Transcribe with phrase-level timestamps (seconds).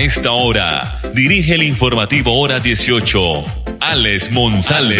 [0.00, 3.20] A esta hora, dirige el informativo Hora 18,
[3.80, 4.96] Alex Monsalve.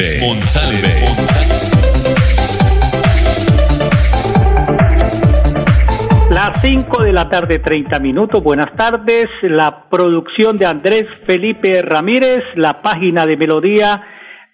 [6.31, 8.43] Las 5 de la tarde, 30 minutos.
[8.43, 9.29] Buenas tardes.
[9.41, 14.03] La producción de Andrés Felipe Ramírez, la página de Melodía,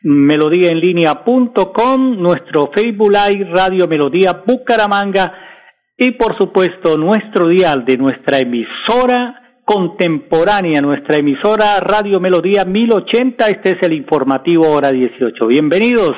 [0.02, 5.32] melodíaenlínea.com, nuestro Facebook Live, Radio Melodía Bucaramanga
[5.98, 13.48] y por supuesto nuestro dial de nuestra emisora contemporánea, nuestra emisora Radio Melodía 1080.
[13.48, 15.44] Este es el informativo hora 18.
[15.48, 16.12] Bienvenidos.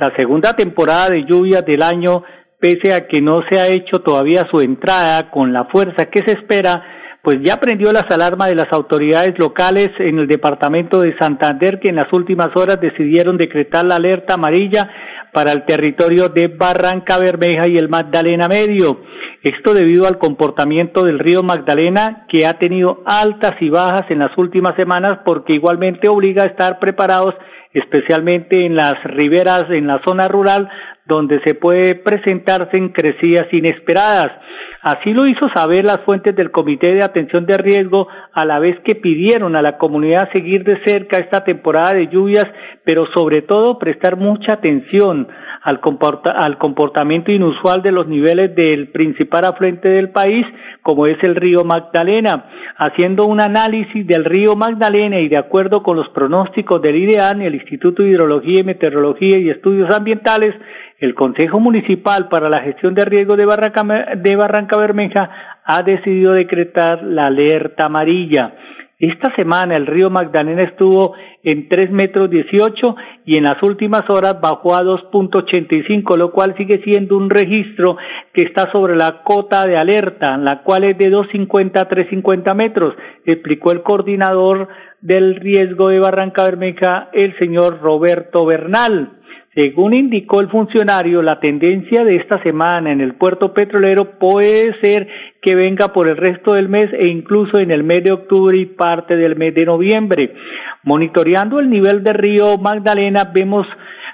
[0.00, 2.24] La segunda temporada de lluvias del año,
[2.58, 6.32] pese a que no se ha hecho todavía su entrada con la fuerza que se
[6.32, 6.82] espera,
[7.22, 11.90] pues ya prendió las alarmas de las autoridades locales en el departamento de Santander que
[11.90, 14.90] en las últimas horas decidieron decretar la alerta amarilla
[15.32, 19.02] para el territorio de Barranca Bermeja y el Magdalena Medio.
[19.46, 24.36] Esto debido al comportamiento del río Magdalena que ha tenido altas y bajas en las
[24.36, 27.32] últimas semanas porque igualmente obliga a estar preparados
[27.72, 30.68] especialmente en las riberas, en la zona rural,
[31.04, 34.32] donde se puede presentarse en crecidas inesperadas.
[34.82, 38.78] Así lo hizo saber las fuentes del Comité de Atención de Riesgo a la vez
[38.80, 42.46] que pidieron a la comunidad seguir de cerca esta temporada de lluvias,
[42.84, 45.28] pero sobre todo prestar mucha atención
[45.66, 50.46] al, comportamiento inusual de los niveles del principal afluente del país,
[50.82, 52.44] como es el río Magdalena.
[52.76, 57.56] Haciendo un análisis del río Magdalena y de acuerdo con los pronósticos del IDEAN, el
[57.56, 60.54] Instituto de Hidrología y Meteorología y Estudios Ambientales,
[60.98, 63.82] el Consejo Municipal para la Gestión de Riesgo de Barranca,
[64.16, 65.30] de Barranca Bermeja
[65.64, 68.54] ha decidido decretar la alerta amarilla.
[68.98, 74.40] Esta semana el río Magdalena estuvo en tres metros dieciocho y en las últimas horas
[74.40, 77.98] bajó a 2.85, lo cual sigue siendo un registro
[78.32, 82.94] que está sobre la cota de alerta, la cual es de 2.50 a 3.50 metros,
[83.26, 84.68] explicó el coordinador
[85.02, 89.10] del riesgo de Barranca Bermeja, el señor Roberto Bernal.
[89.56, 95.08] Según indicó el funcionario, la tendencia de esta semana en el puerto petrolero puede ser
[95.40, 98.66] que venga por el resto del mes e incluso en el mes de octubre y
[98.66, 100.34] parte del mes de noviembre.
[100.82, 103.66] Monitoreando el nivel del río Magdalena, vemos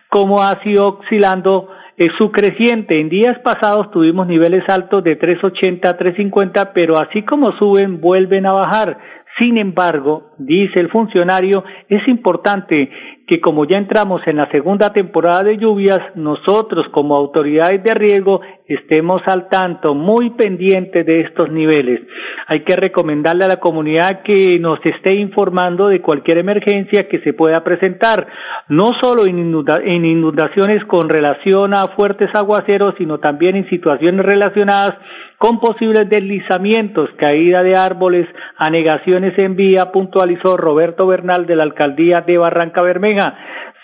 [0.09, 3.01] cómo ha sido oscilando eh, su creciente.
[3.01, 8.47] En días pasados tuvimos niveles altos de 380 a 350, pero así como suben, vuelven
[8.47, 8.97] a bajar.
[9.39, 12.91] Sin embargo, dice el funcionario, es importante
[13.27, 18.43] que como ya entramos en la segunda temporada de lluvias, nosotros como autoridades de riesgo
[18.67, 22.01] estemos al tanto, muy pendientes de estos niveles.
[22.47, 27.33] Hay que recomendarle a la comunidad que nos esté informando de cualquier emergencia que se
[27.33, 28.27] pueda presentar,
[28.69, 34.93] no solo en, en inundaciones con relación a fuertes aguaceros, sino también en situaciones relacionadas
[35.43, 42.21] con posibles deslizamientos, caída de árboles, anegaciones en vía, puntualizó Roberto Bernal de la alcaldía
[42.21, 43.35] de Barranca Bermeja.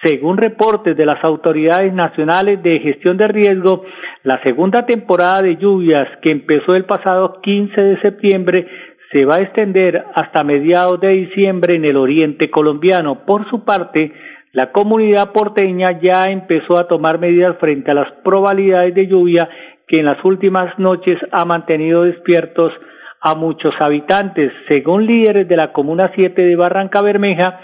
[0.04, 3.84] Según reportes de las autoridades nacionales de gestión de riesgo,
[4.22, 8.68] la segunda temporada de lluvias que empezó el pasado 15 de septiembre
[9.10, 13.26] se va a extender hasta mediados de diciembre en el oriente colombiano.
[13.26, 14.12] Por su parte,
[14.52, 19.48] la comunidad porteña ya empezó a tomar medidas frente a las probabilidades de lluvia
[19.88, 22.72] que en las últimas noches ha mantenido despiertos
[23.20, 24.52] a muchos habitantes.
[24.68, 27.60] Según líderes de la Comuna 7 de Barranca Bermeja,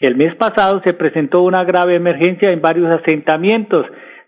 [0.00, 3.86] el mes pasado se presentó una grave emergencia en varios asentamientos.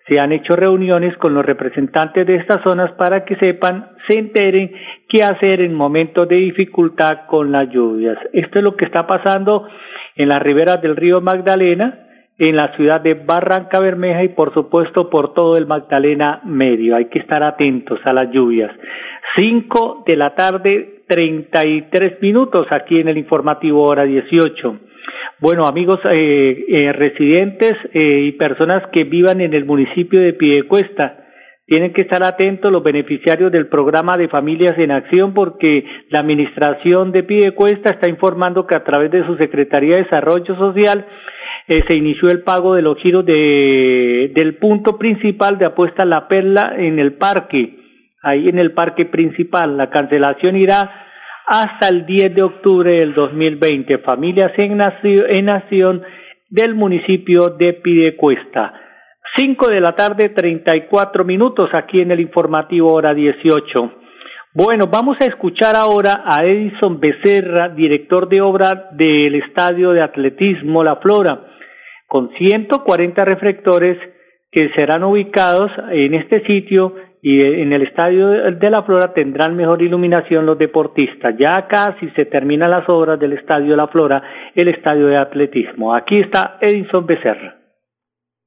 [0.09, 4.73] Se han hecho reuniones con los representantes de estas zonas para que sepan, se enteren
[5.09, 8.17] qué hacer en momentos de dificultad con las lluvias.
[8.33, 9.67] Esto es lo que está pasando
[10.15, 12.06] en las riberas del río Magdalena,
[12.39, 16.97] en la ciudad de Barranca Bermeja y por supuesto por todo el Magdalena Medio.
[16.97, 18.71] Hay que estar atentos a las lluvias.
[19.37, 24.79] Cinco de la tarde, treinta y tres minutos aquí en el informativo hora dieciocho.
[25.39, 31.26] Bueno, amigos eh, eh, residentes eh, y personas que vivan en el municipio de Piedecuesta,
[31.67, 37.11] tienen que estar atentos los beneficiarios del programa de Familias en Acción porque la administración
[37.11, 41.05] de Piedecuesta está informando que a través de su Secretaría de Desarrollo Social
[41.67, 46.29] eh, se inició el pago de los giros de, del punto principal de apuesta la
[46.29, 47.77] perla en el parque,
[48.23, 49.77] ahí en el parque principal.
[49.77, 51.07] La cancelación irá
[51.47, 53.99] hasta el 10 de octubre del 2020.
[53.99, 56.03] Familias en acción
[56.49, 58.86] del municipio de Pidecuesta.
[59.35, 63.93] 5 de la tarde, 34 minutos aquí en el informativo hora 18.
[64.55, 70.83] Bueno, vamos a escuchar ahora a Edison Becerra, director de obra del Estadio de Atletismo
[70.83, 71.41] La Flora,
[72.07, 73.99] con 140 reflectores
[74.51, 79.83] que serán ubicados en este sitio y en el Estadio de La Flora tendrán mejor
[79.83, 81.35] iluminación los deportistas.
[81.39, 84.23] Ya casi se terminan las obras del Estadio La Flora,
[84.55, 85.95] el Estadio de Atletismo.
[85.95, 87.56] Aquí está Edison Becerra.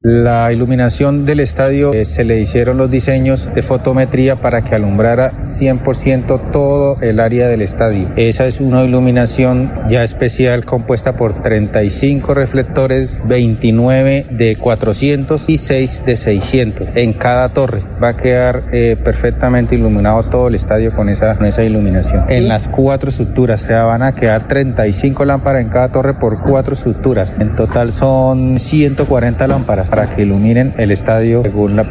[0.01, 5.33] La iluminación del estadio eh, se le hicieron los diseños de fotometría para que alumbrara
[5.43, 8.07] 100% todo el área del estadio.
[8.15, 16.03] Esa es una iluminación ya especial compuesta por 35 reflectores, 29 de 400 y 6
[16.05, 17.81] de 600 en cada torre.
[18.01, 22.23] Va a quedar eh, perfectamente iluminado todo el estadio con esa, con esa iluminación.
[22.29, 26.73] En las cuatro estructuras, se van a quedar 35 lámparas en cada torre por cuatro
[26.73, 27.37] estructuras.
[27.41, 31.43] En total son 140 lámparas para que iluminen el estadio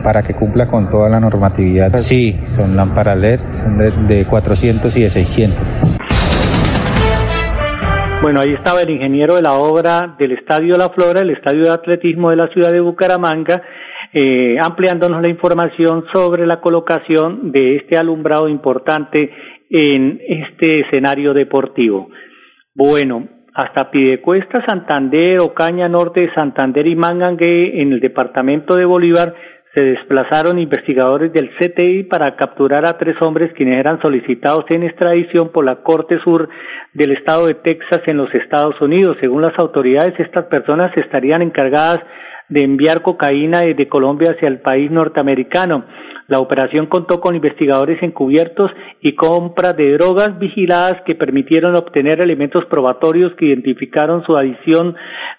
[0.02, 1.92] para que cumpla con toda la normatividad.
[1.96, 5.58] Sí, son lámparas LED, son de, 400 y de 600.
[8.22, 11.70] Bueno, ahí estaba el ingeniero de la obra del Estadio La Flora, el Estadio de
[11.70, 13.62] Atletismo de la ciudad de Bucaramanga,
[14.12, 19.30] eh, ampliándonos la información sobre la colocación de este alumbrado importante
[19.70, 22.10] en este escenario deportivo.
[22.74, 29.34] Bueno, hasta Pidecuesta, Santander, Ocaña Norte de Santander y Mangangue en el departamento de Bolívar
[29.74, 35.50] se desplazaron investigadores del CTI para capturar a tres hombres quienes eran solicitados en extradición
[35.52, 36.48] por la Corte Sur
[36.94, 39.16] del estado de Texas en los Estados Unidos.
[39.20, 42.00] Según las autoridades, estas personas estarían encargadas
[42.48, 45.84] de enviar cocaína desde Colombia hacia el país norteamericano.
[46.28, 48.70] La operación contó con investigadores encubiertos
[49.00, 54.94] y compra de drogas vigiladas que permitieron obtener elementos probatorios que identificaron su adición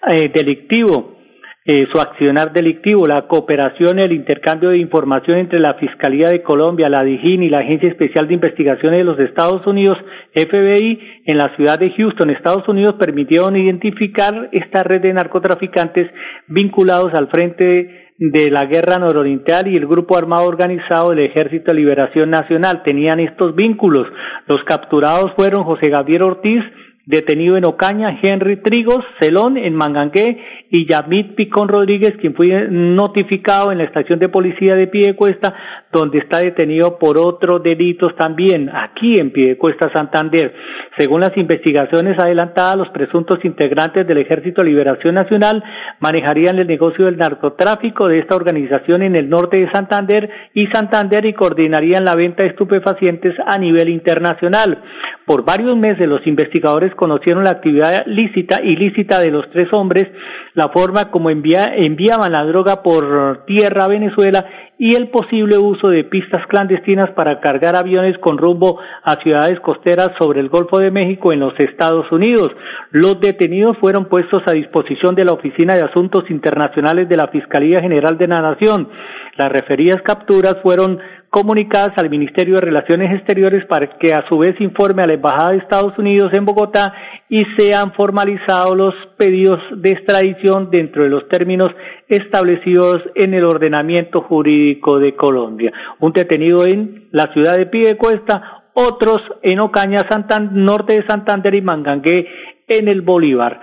[0.08, 1.16] eh, delictivo.
[1.64, 6.42] Eh, su accionar delictivo, la cooperación y el intercambio de información entre la Fiscalía de
[6.42, 9.98] Colombia, la DIJÍN y la Agencia Especial de Investigaciones de los Estados Unidos,
[10.34, 16.10] FBI, en la ciudad de Houston, Estados Unidos, permitieron identificar esta red de narcotraficantes
[16.48, 21.78] vinculados al Frente de la Guerra Nororiental y el Grupo Armado Organizado del Ejército de
[21.78, 22.82] Liberación Nacional.
[22.84, 24.06] Tenían estos vínculos.
[24.46, 26.62] Los capturados fueron José Gabriel Ortiz,
[27.06, 30.38] detenido en Ocaña, Henry Trigos, Celón en Mangangué
[30.70, 35.54] y Yamit Picón Rodríguez, quien fue notificado en la estación de policía de Piedecuesta,
[35.92, 40.54] donde está detenido por otros delitos también, aquí en Piedecuesta, Santander.
[40.96, 45.62] Según las investigaciones adelantadas, los presuntos integrantes del Ejército de Liberación Nacional
[45.98, 51.26] manejarían el negocio del narcotráfico de esta organización en el norte de Santander y Santander
[51.26, 54.78] y coordinarían la venta de estupefacientes a nivel internacional.
[55.26, 60.06] Por varios meses los investigadores conocieron la actividad lícita ilícita de los tres hombres,
[60.54, 64.44] la forma como enviaban la droga por tierra a Venezuela
[64.82, 70.12] y el posible uso de pistas clandestinas para cargar aviones con rumbo a ciudades costeras
[70.18, 72.50] sobre el Golfo de México en los Estados Unidos.
[72.90, 77.82] Los detenidos fueron puestos a disposición de la Oficina de Asuntos Internacionales de la Fiscalía
[77.82, 78.88] General de la Nación.
[79.36, 80.98] Las referidas capturas fueron
[81.30, 85.52] comunicadas al Ministerio de Relaciones Exteriores para que a su vez informe a la Embajada
[85.52, 86.92] de Estados Unidos en Bogotá
[87.28, 91.70] y sean formalizados los pedidos de extradición dentro de los términos
[92.08, 95.72] establecidos en el ordenamiento jurídico de Colombia.
[96.00, 101.62] Un detenido en la ciudad de Piedecuesta, otros en Ocaña, Santander, norte de Santander y
[101.62, 102.26] Mangangué
[102.66, 103.60] en el Bolívar.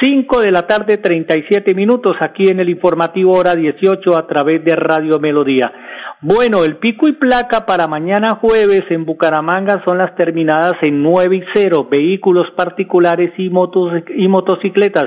[0.00, 4.26] Cinco de la tarde, treinta y siete minutos, aquí en el informativo hora dieciocho a
[4.26, 5.72] través de Radio Melodía.
[6.20, 11.36] Bueno, el pico y placa para mañana jueves en Bucaramanga son las terminadas en nueve
[11.36, 15.06] y cero, vehículos particulares y, motos, y motocicletas.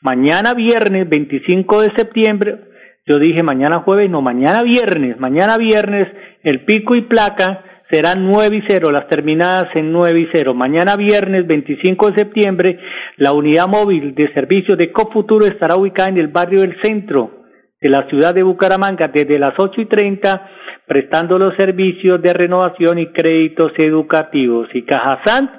[0.00, 2.58] Mañana viernes 25 de septiembre,
[3.06, 6.08] yo dije mañana jueves, no, mañana viernes, mañana viernes
[6.42, 10.54] el pico y placa serán nueve y cero, las terminadas en nueve y cero.
[10.54, 12.78] Mañana viernes 25 de septiembre,
[13.18, 17.44] la unidad móvil de servicio de Cofuturo estará ubicada en el barrio del centro,
[17.78, 20.48] de la ciudad de Bucaramanga desde las ocho y treinta,
[20.86, 24.68] prestando los servicios de renovación y créditos educativos.
[24.72, 25.50] Y Cajasant,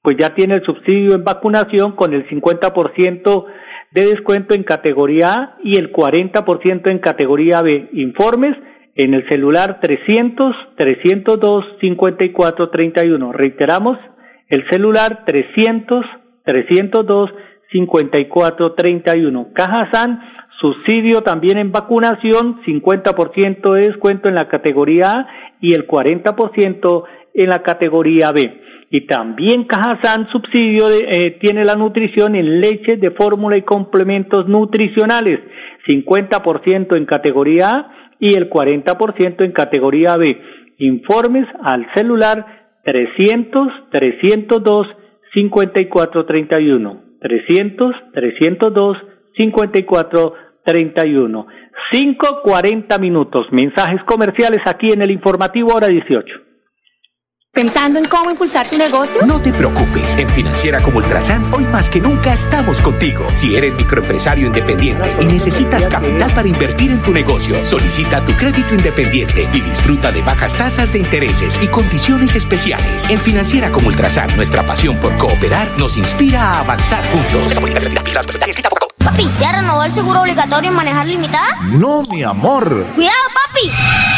[0.00, 3.44] pues ya tiene el subsidio en vacunación con el 50%
[3.90, 7.90] de descuento en categoría A y el 40% en categoría B.
[7.92, 8.56] Informes
[8.98, 13.32] en el celular 300 302 54 31.
[13.32, 13.96] Reiteramos,
[14.48, 16.04] el celular 300
[16.44, 17.30] 302
[17.70, 19.48] 54 31.
[19.54, 20.20] Caja San
[20.60, 25.28] subsidio también en vacunación, 50% de descuento en la categoría A
[25.60, 28.62] y el 40% en la categoría B.
[28.90, 35.40] Y también Cajazán subsidio eh, tiene la nutrición en leche de fórmula y complementos nutricionales,
[35.86, 40.36] 50% en categoría A y el 40% en categoría B.
[40.78, 42.44] Informes al celular
[42.84, 44.86] 300 302
[45.34, 47.02] 5431.
[47.20, 48.96] 300 302
[49.36, 51.46] 5431.
[51.92, 53.46] 5.40 minutos.
[53.50, 56.47] Mensajes comerciales aquí en el informativo hora 18.
[57.58, 59.22] ¿Pensando en cómo impulsar tu negocio?
[59.26, 60.14] No te preocupes.
[60.16, 63.26] En Financiera como Ultrasan, hoy más que nunca estamos contigo.
[63.34, 68.74] Si eres microempresario independiente y necesitas capital para invertir en tu negocio, solicita tu crédito
[68.74, 73.08] independiente y disfruta de bajas tasas de intereses y condiciones especiales.
[73.08, 77.54] En Financiera como Ultrasan, nuestra pasión por cooperar nos inspira a avanzar juntos.
[78.98, 81.56] Papi, ¿ya renovó el seguro obligatorio en manejar limitada?
[81.62, 82.86] No, mi amor.
[82.94, 84.17] Cuidado, papi.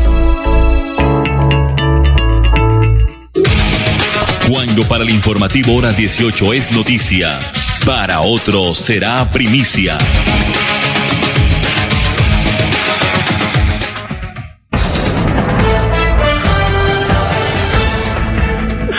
[4.51, 7.39] Cuando para el informativo hora 18 es noticia,
[7.85, 9.97] para otro será primicia.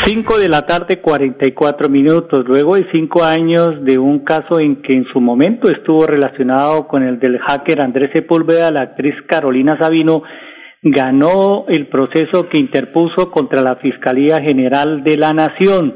[0.07, 2.47] Cinco de la tarde, 44 minutos.
[2.47, 7.03] Luego de cinco años de un caso en que en su momento estuvo relacionado con
[7.03, 10.23] el del hacker Andrés Sepúlveda, la actriz Carolina Sabino
[10.83, 15.95] ganó el proceso que interpuso contra la Fiscalía General de la Nación.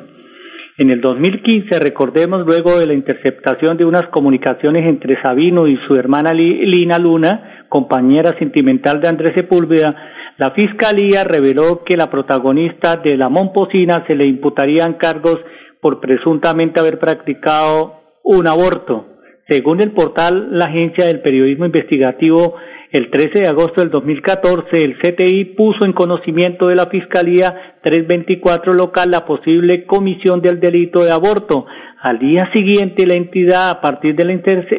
[0.79, 5.95] En el 2015, recordemos, luego de la interceptación de unas comunicaciones entre Sabino y su
[5.95, 9.97] hermana Lina Luna, compañera sentimental de Andrés Sepúlveda,
[10.39, 15.39] la Fiscalía reveló que la protagonista de la Momposina se le imputarían cargos
[15.81, 19.17] por presuntamente haber practicado un aborto.
[19.49, 22.57] Según el portal La Agencia del Periodismo Investigativo,
[22.93, 28.75] el 13 de agosto del 2014, el CTI puso en conocimiento de la Fiscalía 324
[28.75, 31.67] local la posible comisión del delito de aborto.
[32.01, 34.33] Al día siguiente, la entidad, a partir de la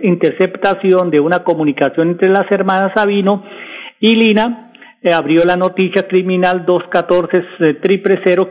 [0.03, 3.43] interceptación de una comunicación entre las hermanas Sabino
[3.99, 4.71] y Lina,
[5.01, 7.43] eh, abrió la noticia criminal 214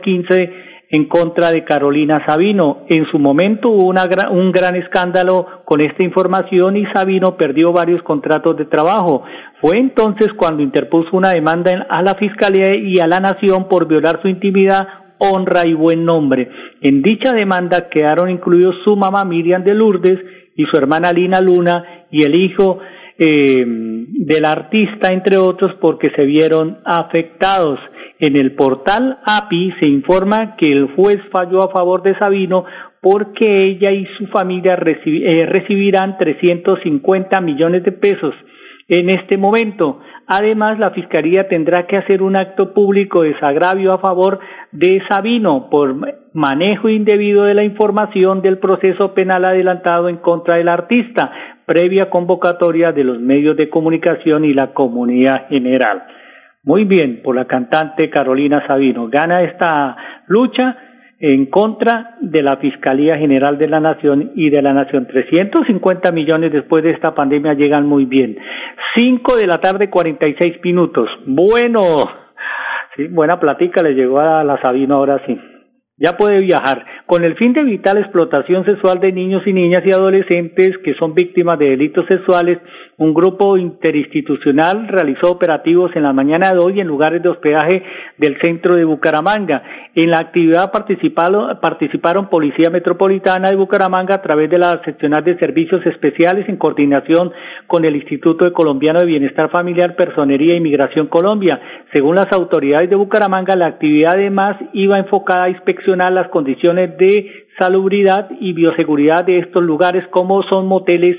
[0.01, 2.85] 015 en contra de Carolina Sabino.
[2.87, 8.01] En su momento hubo una un gran escándalo con esta información y Sabino perdió varios
[8.03, 9.23] contratos de trabajo.
[9.61, 14.21] Fue entonces cuando interpuso una demanda a la Fiscalía y a la Nación por violar
[14.21, 16.49] su intimidad, honra y buen nombre.
[16.81, 20.19] En dicha demanda quedaron incluidos su mamá Miriam de Lourdes
[20.55, 22.79] y su hermana Lina Luna y el hijo
[23.19, 27.79] eh, del artista, entre otros, porque se vieron afectados.
[28.19, 32.65] En el portal API se informa que el juez falló a favor de Sabino
[33.01, 38.33] porque ella y su familia eh, recibirán 350 millones de pesos
[38.87, 39.99] en este momento.
[40.25, 44.39] Además, la Fiscalía tendrá que hacer un acto público de desagravio a favor
[44.71, 45.95] de Sabino por
[46.33, 51.31] manejo indebido de la información del proceso penal adelantado en contra del artista,
[51.65, 56.03] previa convocatoria de los medios de comunicación y la comunidad general.
[56.67, 59.07] Muy bien, por la cantante Carolina Sabino.
[59.07, 59.95] Gana esta
[60.27, 60.75] lucha
[61.17, 65.07] en contra de la Fiscalía General de la Nación y de la Nación.
[65.07, 68.37] 350 millones después de esta pandemia llegan muy bien.
[68.95, 71.09] 5 de la tarde, 46 minutos.
[71.25, 71.79] Bueno,
[72.97, 75.39] sí, buena platica le llegó a la Sabino ahora sí
[75.97, 79.83] ya puede viajar con el fin de evitar la explotación sexual de niños y niñas
[79.85, 82.59] y adolescentes que son víctimas de delitos sexuales.
[82.99, 87.83] Un grupo interinstitucional realizó operativos en la mañana de hoy en lugares de hospedaje
[88.17, 89.61] del centro de Bucaramanga.
[89.93, 95.85] En la actividad participaron, Policía Metropolitana de Bucaramanga a través de la seccional de servicios
[95.85, 97.31] especiales en coordinación
[97.67, 101.61] con el Instituto Colombiano de Bienestar Familiar, Personería e Inmigración Colombia.
[101.93, 107.45] Según las autoridades de Bucaramanga, la actividad además iba enfocada a inspeccionar las condiciones de
[107.59, 111.15] salubridad y bioseguridad de estos lugares como son moteles,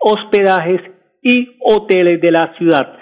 [0.00, 0.80] hospedajes
[1.22, 2.94] y hoteles de la ciudad.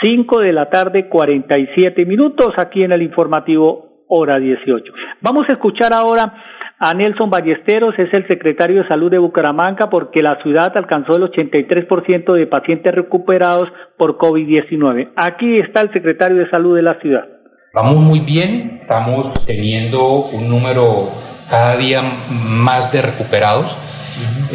[0.00, 4.92] 5 de la tarde, 47 minutos aquí en el informativo hora 18.
[5.20, 6.34] Vamos a escuchar ahora
[6.78, 11.22] a Nelson Ballesteros, es el secretario de Salud de Bucaramanga, porque la ciudad alcanzó el
[11.22, 15.12] 83% de pacientes recuperados por COVID-19.
[15.16, 17.24] Aquí está el secretario de Salud de la ciudad.
[17.72, 21.08] Vamos muy bien, estamos teniendo un número
[21.48, 23.76] cada día más de recuperados.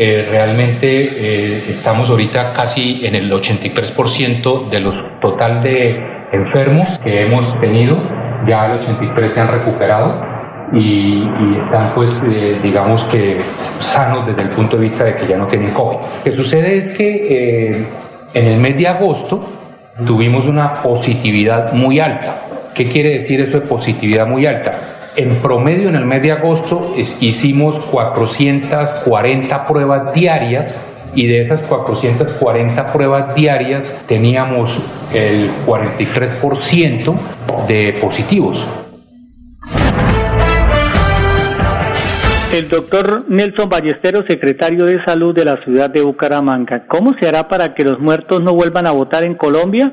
[0.01, 7.23] Eh, realmente eh, estamos ahorita casi en el 83% de los total de enfermos que
[7.23, 7.97] hemos tenido,
[8.47, 10.15] ya el 83 se han recuperado
[10.71, 11.27] y,
[11.59, 13.41] están pues eh, digamos que
[13.81, 15.97] sanos desde el punto de vista de que ya no tienen COVID.
[15.97, 17.85] Lo que sucede es que
[18.33, 19.49] en el mes de agosto
[20.07, 22.45] tuvimos una positividad muy alta
[22.79, 24.98] ¿Qué quiere decir eso de positividad muy alta?
[25.19, 30.79] En promedio, en el mes de agosto, hicimos 440 pruebas diarias
[31.13, 34.79] y de esas 440 pruebas diarias teníamos
[35.13, 37.17] el 43%
[37.67, 38.65] de positivos.
[42.53, 46.85] El doctor Nelson Ballesteros, secretario de Salud de la ciudad de Bucaramanga.
[46.87, 49.91] ¿Cómo se hará para que los muertos no vuelvan a votar en Colombia?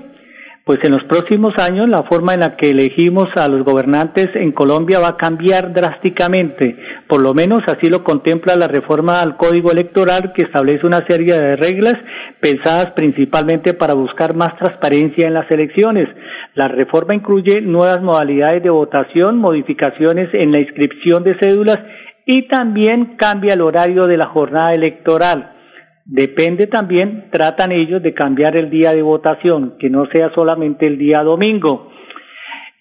[0.66, 4.50] Pues en los próximos años la forma en la que elegimos a los gobernantes en
[4.50, 6.76] Colombia va a cambiar drásticamente.
[7.07, 11.35] Por lo menos así lo contempla la reforma al Código Electoral que establece una serie
[11.35, 11.94] de reglas
[12.40, 16.09] pensadas principalmente para buscar más transparencia en las elecciones.
[16.57, 21.79] La reforma incluye nuevas modalidades de votación, modificaciones en la inscripción de cédulas
[22.24, 25.56] y también cambia el horario de la jornada electoral.
[26.09, 30.99] Depende también, tratan ellos de cambiar el día de votación, que no sea solamente el
[30.99, 31.90] día domingo.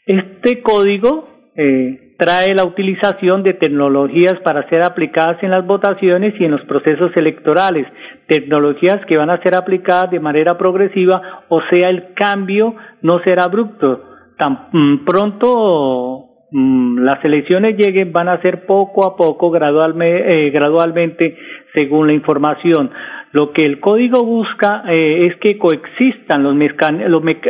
[0.06, 6.46] Este código eh, trae la utilización de tecnologías para ser aplicadas en las votaciones y
[6.46, 7.88] en los procesos electorales,
[8.28, 13.46] tecnologías que van a ser aplicadas de manera progresiva, o sea, el cambio no será
[13.46, 14.04] abrupto.
[14.38, 21.38] Tan mm, pronto mm, las elecciones lleguen van a ser poco a poco, eh, gradualmente
[21.76, 22.90] según la información.
[23.36, 26.56] Lo que el código busca eh, es que coexistan los,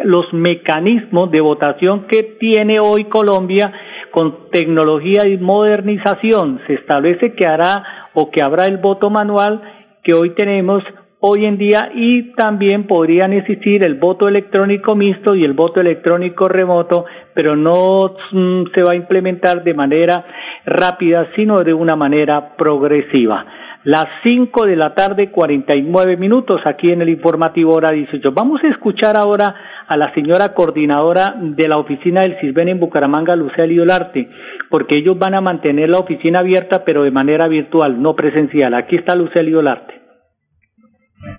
[0.04, 3.72] los, mecanismos de votación que tiene hoy Colombia
[4.10, 6.60] con tecnología y modernización.
[6.66, 7.84] Se establece que hará
[8.16, 9.62] o que habrá el voto manual
[10.04, 10.84] que hoy tenemos
[11.20, 16.48] hoy en día y también podrían existir el voto electrónico mixto y el voto electrónico
[16.48, 20.26] remoto, pero no mm, se va a implementar de manera
[20.66, 23.46] rápida, sino de una manera progresiva
[23.86, 28.32] las 5 de la tarde, 49 minutos, aquí en el informativo hora 18.
[28.32, 29.56] Vamos a escuchar ahora
[29.88, 34.28] a la señora coordinadora de la oficina del CISBEN en Bucaramanga, Lucía Olarte,
[34.72, 38.74] porque ellos van a mantener la oficina abierta, pero de manera virtual, no presencial.
[38.74, 39.94] Aquí está Lucía Olarte.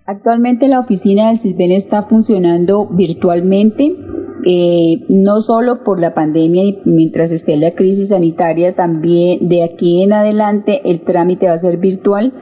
[0.06, 3.92] Actualmente la oficina del CISBEN está funcionando virtualmente,
[4.48, 10.04] eh, no solo por la pandemia y mientras esté la crisis sanitaria, también de aquí
[10.04, 12.32] en adelante el trámite va a ser virtual.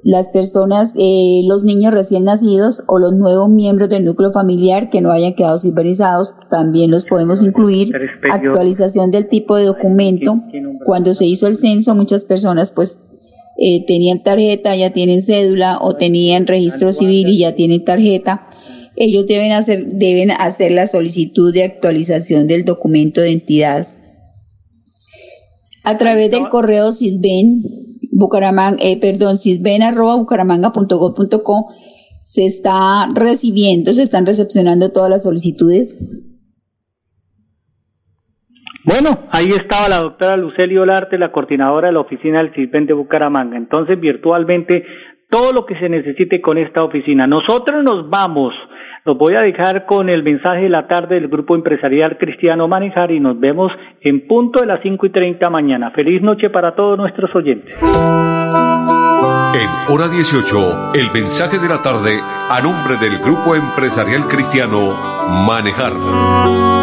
[0.04, 5.02] Las personas, eh, los niños recién nacidos o los nuevos miembros del núcleo familiar que
[5.02, 7.92] no hayan quedado ciberizados, también los podemos incluir.
[8.30, 10.42] Actualización del tipo de documento.
[10.86, 13.00] Cuando se hizo el censo, muchas personas pues
[13.58, 18.47] eh, tenían tarjeta, ya tienen cédula o tenían registro civil y ya tienen tarjeta
[18.98, 23.88] ellos deben hacer, deben hacer la solicitud de actualización del documento de identidad.
[25.84, 27.64] A través del correo cisben,
[28.12, 30.26] Bucaramanga, eh, perdón, cisben arroba
[32.24, 35.96] se está recibiendo, se están recepcionando todas las solicitudes.
[38.84, 42.94] Bueno, ahí estaba la doctora Luceli Olarte, la coordinadora de la oficina del CISBEN de
[42.94, 43.58] Bucaramanga.
[43.58, 44.84] Entonces, virtualmente,
[45.30, 47.28] todo lo que se necesite con esta oficina.
[47.28, 48.54] Nosotros nos vamos
[49.08, 53.10] los voy a dejar con el mensaje de la tarde del Grupo Empresarial Cristiano Manejar
[53.12, 55.92] y nos vemos en punto de las cinco y treinta mañana.
[55.92, 57.82] Feliz noche para todos nuestros oyentes.
[59.54, 64.94] En hora 18, el mensaje de la tarde a nombre del Grupo Empresarial Cristiano
[65.48, 66.77] Manejar.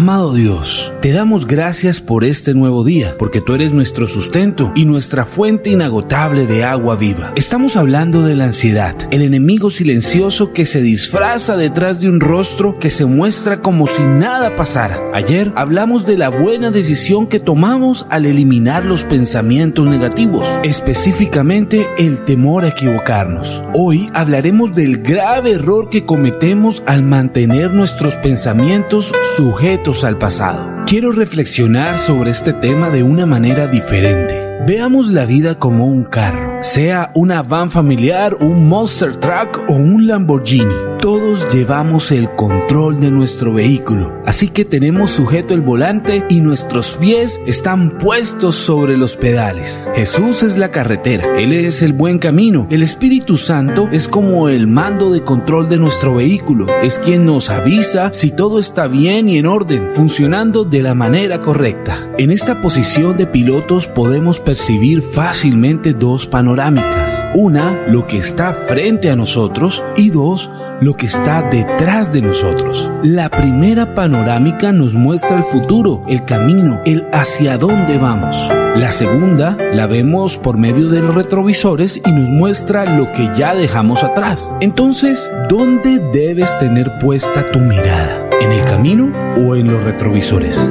[0.00, 4.86] Amado Dios, te damos gracias por este nuevo día, porque tú eres nuestro sustento y
[4.86, 7.34] nuestra fuente inagotable de agua viva.
[7.36, 12.78] Estamos hablando de la ansiedad, el enemigo silencioso que se disfraza detrás de un rostro
[12.78, 14.98] que se muestra como si nada pasara.
[15.12, 22.24] Ayer hablamos de la buena decisión que tomamos al eliminar los pensamientos negativos, específicamente el
[22.24, 23.62] temor a equivocarnos.
[23.74, 30.84] Hoy hablaremos del grave error que cometemos al mantener nuestros pensamientos sujetos al pasado.
[30.86, 34.58] Quiero reflexionar sobre este tema de una manera diferente.
[34.64, 40.06] Veamos la vida como un carro, sea una van familiar, un monster truck o un
[40.06, 40.90] Lamborghini.
[41.00, 46.90] Todos llevamos el control de nuestro vehículo, así que tenemos sujeto el volante y nuestros
[46.90, 49.88] pies están puestos sobre los pedales.
[49.94, 54.66] Jesús es la carretera, Él es el buen camino, el Espíritu Santo es como el
[54.66, 59.38] mando de control de nuestro vehículo, es quien nos avisa si todo está bien y
[59.38, 62.10] en orden, funcionando de la manera correcta.
[62.18, 67.26] En esta posición de pilotos podemos percibir fácilmente dos panorámicas.
[67.34, 72.90] Una, lo que está frente a nosotros y dos, lo que está detrás de nosotros.
[73.04, 78.36] La primera panorámica nos muestra el futuro, el camino, el hacia dónde vamos.
[78.76, 83.54] La segunda la vemos por medio de los retrovisores y nos muestra lo que ya
[83.54, 84.48] dejamos atrás.
[84.60, 88.28] Entonces, ¿dónde debes tener puesta tu mirada?
[88.40, 90.68] ¿En el camino o en los retrovisores?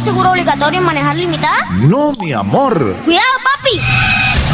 [0.00, 1.56] Seguro obligatorio en manejar limitada?
[1.72, 2.94] No, mi amor.
[3.04, 3.47] Cuidado.